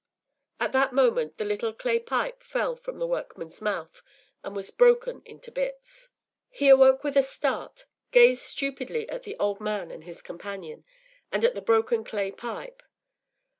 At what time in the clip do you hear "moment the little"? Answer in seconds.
0.93-1.71